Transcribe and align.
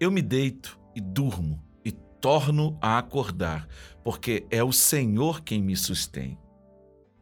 Eu 0.00 0.10
me 0.10 0.20
deito 0.20 0.78
e 0.94 1.00
durmo 1.00 1.62
e 1.84 1.92
torno 1.92 2.76
a 2.82 2.98
acordar, 2.98 3.68
porque 4.02 4.44
é 4.50 4.62
o 4.62 4.72
Senhor 4.72 5.42
quem 5.42 5.62
me 5.62 5.76
sustém. 5.76 6.36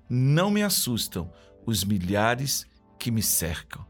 Não 0.08 0.50
me 0.50 0.62
assustam 0.62 1.30
os 1.66 1.85
milhares 1.85 2.66
que 2.98 3.11
me 3.11 3.22
cercam. 3.22 3.87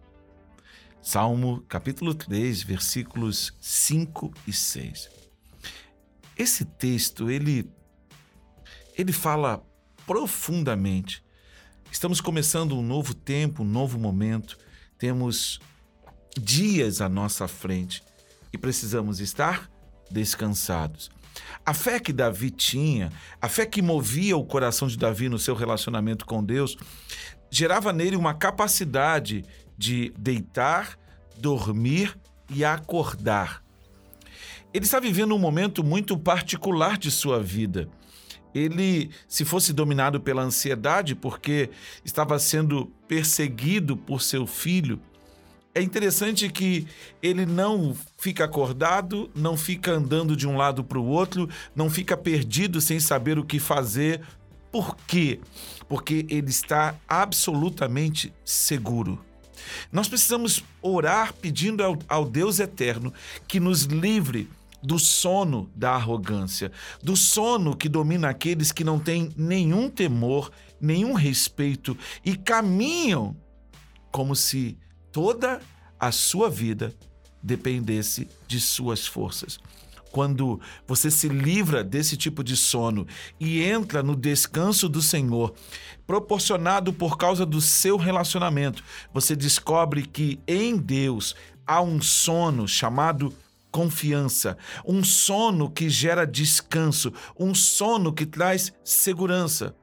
Salmo 1.00 1.60
capítulo 1.68 2.12
3, 2.12 2.64
versículos 2.64 3.56
5 3.60 4.32
e 4.49 4.53
6. 4.53 5.08
Esse 6.37 6.64
texto, 6.64 7.30
ele 7.30 7.71
ele 8.99 9.12
fala 9.12 9.64
profundamente. 10.04 11.24
Estamos 11.90 12.21
começando 12.21 12.76
um 12.76 12.83
novo 12.83 13.14
tempo, 13.14 13.62
um 13.62 13.67
novo 13.67 13.96
momento. 13.96 14.58
Temos 14.99 15.60
dias 16.37 17.01
à 17.01 17.09
nossa 17.09 17.46
frente 17.46 18.02
e 18.52 18.59
precisamos 18.59 19.20
estar 19.20 19.70
descansados. 20.10 21.10
A 21.64 21.72
fé 21.72 21.98
que 21.98 22.12
Davi 22.12 22.50
tinha, 22.50 23.10
a 23.40 23.48
fé 23.48 23.64
que 23.64 23.80
movia 23.80 24.36
o 24.36 24.44
coração 24.44 24.86
de 24.88 24.98
Davi 24.98 25.28
no 25.28 25.38
seu 25.38 25.54
relacionamento 25.54 26.27
com 26.27 26.44
Deus, 26.44 26.77
gerava 27.50 27.92
nele 27.92 28.16
uma 28.16 28.34
capacidade 28.34 29.44
de 29.77 30.12
deitar, 30.18 30.98
dormir 31.38 32.18
e 32.50 32.64
acordar. 32.64 33.62
Ele 34.74 34.84
está 34.84 34.98
vivendo 34.98 35.34
um 35.34 35.38
momento 35.38 35.84
muito 35.84 36.19
particular 36.19 36.96
de 36.98 37.10
sua 37.10 37.41
vida. 37.41 37.88
Ele, 38.55 39.10
se 39.27 39.44
fosse 39.44 39.72
dominado 39.72 40.20
pela 40.20 40.42
ansiedade, 40.42 41.14
porque 41.14 41.70
estava 42.05 42.38
sendo 42.38 42.86
perseguido 43.08 43.96
por 43.96 44.20
seu 44.20 44.46
filho, 44.46 45.00
é 45.74 45.80
interessante 45.80 46.48
que 46.50 46.86
ele 47.22 47.46
não 47.46 47.96
fica 48.18 48.44
acordado, 48.44 49.30
não 49.34 49.56
fica 49.56 49.92
andando 49.92 50.36
de 50.36 50.46
um 50.46 50.56
lado 50.56 50.84
para 50.84 50.98
o 50.98 51.06
outro, 51.06 51.48
não 51.74 51.88
fica 51.88 52.16
perdido 52.16 52.80
sem 52.80 53.00
saber 53.00 53.38
o 53.38 53.44
que 53.44 53.58
fazer. 53.58 54.20
Por 54.70 54.97
quê? 55.06 55.41
Porque 55.88 56.27
ele 56.28 56.50
está 56.50 56.94
absolutamente 57.08 58.32
seguro. 58.44 59.19
Nós 59.91 60.08
precisamos 60.08 60.62
orar 60.82 61.32
pedindo 61.32 61.82
ao, 61.82 61.98
ao 62.08 62.25
Deus 62.25 62.58
eterno 62.58 63.12
que 63.48 63.60
nos 63.60 63.84
livre 63.84 64.50
do 64.82 64.98
sono 64.98 65.70
da 65.75 65.92
arrogância, 65.92 66.72
do 67.02 67.16
sono 67.16 67.77
que 67.77 67.88
domina 67.88 68.28
aqueles 68.28 68.72
que 68.72 68.82
não 68.82 68.98
têm 68.98 69.30
nenhum 69.36 69.88
temor, 69.88 70.50
nenhum 70.80 71.12
respeito 71.12 71.97
e 72.25 72.36
caminham 72.36 73.36
como 74.10 74.34
se 74.34 74.77
toda 75.12 75.60
a 76.00 76.10
sua 76.10 76.50
vida 76.50 76.92
dependesse 77.42 78.28
de 78.48 78.60
suas 78.60 79.06
forças. 79.06 79.60
Quando 80.10 80.60
você 80.86 81.10
se 81.10 81.28
livra 81.28 81.82
desse 81.82 82.16
tipo 82.16 82.44
de 82.44 82.56
sono 82.56 83.06
e 83.41 83.62
entra 83.62 84.02
no 84.02 84.14
descanso 84.14 84.88
do 84.88 85.00
Senhor, 85.00 85.54
proporcionado 86.06 86.92
por 86.92 87.16
causa 87.16 87.46
do 87.46 87.60
seu 87.60 87.96
relacionamento, 87.96 88.84
você 89.12 89.34
descobre 89.34 90.02
que 90.04 90.38
em 90.46 90.77
Deus 90.77 91.34
há 91.66 91.80
um 91.80 92.02
sono 92.02 92.69
chamado 92.69 93.32
confiança, 93.70 94.58
um 94.86 95.02
sono 95.02 95.70
que 95.70 95.88
gera 95.88 96.26
descanso, 96.26 97.10
um 97.38 97.54
sono 97.54 98.12
que 98.12 98.26
traz 98.26 98.70
segurança. 98.84 99.74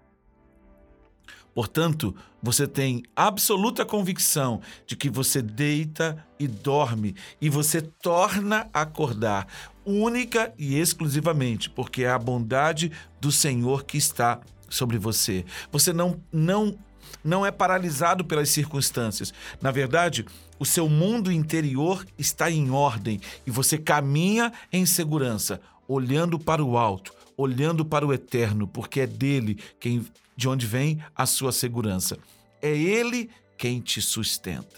Portanto, 1.59 2.15
você 2.41 2.65
tem 2.65 3.03
absoluta 3.13 3.83
convicção 3.83 4.61
de 4.87 4.95
que 4.95 5.09
você 5.09 5.41
deita 5.41 6.25
e 6.39 6.47
dorme 6.47 7.17
e 7.41 7.49
você 7.49 7.81
torna 7.81 8.69
a 8.73 8.83
acordar 8.83 9.45
única 9.85 10.53
e 10.57 10.79
exclusivamente 10.79 11.69
porque 11.69 12.03
é 12.03 12.11
a 12.11 12.17
bondade 12.17 12.93
do 13.19 13.29
Senhor 13.29 13.83
que 13.83 13.97
está 13.97 14.39
sobre 14.69 14.97
você. 14.97 15.43
Você 15.69 15.91
não 15.91 16.21
não 16.31 16.79
não 17.21 17.45
é 17.45 17.51
paralisado 17.51 18.23
pelas 18.23 18.47
circunstâncias. 18.47 19.33
Na 19.61 19.69
verdade, 19.69 20.25
o 20.57 20.65
seu 20.65 20.87
mundo 20.87 21.29
interior 21.29 22.05
está 22.17 22.49
em 22.49 22.71
ordem 22.71 23.19
e 23.45 23.51
você 23.51 23.77
caminha 23.77 24.53
em 24.71 24.85
segurança, 24.85 25.59
olhando 25.89 26.39
para 26.39 26.63
o 26.63 26.77
alto, 26.77 27.13
olhando 27.39 27.85
para 27.85 28.05
o 28.05 28.11
eterno, 28.11 28.67
porque 28.67 28.99
é 28.99 29.07
dele 29.07 29.57
quem 29.79 30.05
de 30.35 30.49
onde 30.49 30.65
vem 30.65 31.01
a 31.15 31.25
sua 31.25 31.53
segurança. 31.53 32.17
É 32.61 32.69
ele 32.69 33.29
quem 33.57 33.79
te 33.79 34.01
sustenta. 34.01 34.75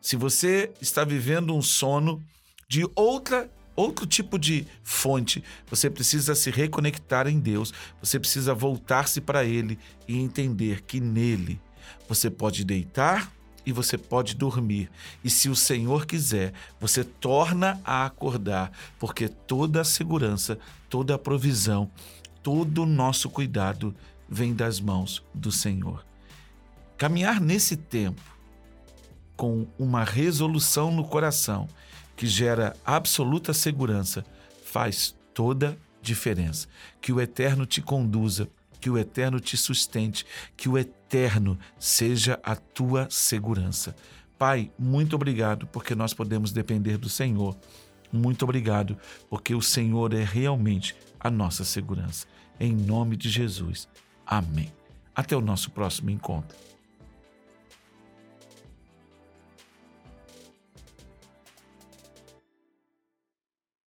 Se 0.00 0.14
você 0.14 0.72
está 0.80 1.04
vivendo 1.04 1.54
um 1.54 1.60
sono 1.60 2.22
de 2.68 2.88
outra 2.94 3.50
outro 3.74 4.06
tipo 4.06 4.38
de 4.38 4.66
fonte, 4.82 5.44
você 5.68 5.90
precisa 5.90 6.34
se 6.34 6.50
reconectar 6.50 7.26
em 7.26 7.38
Deus, 7.38 7.74
você 8.00 8.18
precisa 8.18 8.54
voltar-se 8.54 9.20
para 9.20 9.44
ele 9.44 9.78
e 10.08 10.16
entender 10.16 10.80
que 10.82 10.98
nele 10.98 11.60
você 12.08 12.30
pode 12.30 12.64
deitar 12.64 13.30
e 13.66 13.72
você 13.72 13.98
pode 13.98 14.36
dormir. 14.36 14.88
E 15.24 15.28
se 15.28 15.48
o 15.48 15.56
Senhor 15.56 16.06
quiser, 16.06 16.54
você 16.80 17.02
torna 17.02 17.80
a 17.84 18.06
acordar, 18.06 18.70
porque 18.98 19.28
toda 19.28 19.80
a 19.80 19.84
segurança, 19.84 20.58
toda 20.88 21.16
a 21.16 21.18
provisão, 21.18 21.90
todo 22.42 22.84
o 22.84 22.86
nosso 22.86 23.28
cuidado 23.28 23.92
vem 24.28 24.54
das 24.54 24.78
mãos 24.78 25.22
do 25.34 25.50
Senhor. 25.50 26.06
Caminhar 26.96 27.40
nesse 27.40 27.76
tempo 27.76 28.22
com 29.36 29.66
uma 29.78 30.04
resolução 30.04 30.90
no 30.90 31.04
coração 31.04 31.68
que 32.16 32.26
gera 32.26 32.74
absoluta 32.84 33.52
segurança 33.52 34.24
faz 34.64 35.14
toda 35.34 35.76
diferença. 36.00 36.66
Que 37.00 37.12
o 37.12 37.20
Eterno 37.20 37.66
te 37.66 37.82
conduza, 37.82 38.48
que 38.86 38.90
o 38.90 38.96
Eterno 38.96 39.40
te 39.40 39.56
sustente, 39.56 40.24
que 40.56 40.68
o 40.68 40.78
Eterno 40.78 41.58
seja 41.76 42.38
a 42.40 42.54
tua 42.54 43.08
segurança. 43.10 43.96
Pai, 44.38 44.70
muito 44.78 45.16
obrigado 45.16 45.66
porque 45.66 45.92
nós 45.92 46.14
podemos 46.14 46.52
depender 46.52 46.96
do 46.96 47.08
Senhor. 47.08 47.56
Muito 48.12 48.44
obrigado 48.44 48.96
porque 49.28 49.56
o 49.56 49.60
Senhor 49.60 50.14
é 50.14 50.22
realmente 50.22 50.94
a 51.18 51.28
nossa 51.28 51.64
segurança. 51.64 52.28
Em 52.60 52.72
nome 52.72 53.16
de 53.16 53.28
Jesus. 53.28 53.88
Amém. 54.24 54.72
Até 55.12 55.36
o 55.36 55.40
nosso 55.40 55.72
próximo 55.72 56.10
encontro. 56.10 56.56